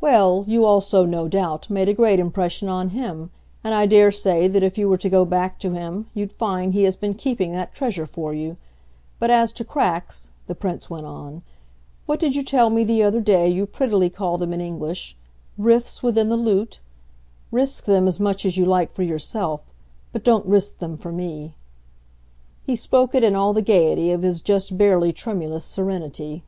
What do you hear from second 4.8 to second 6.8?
were to go back to him you'd find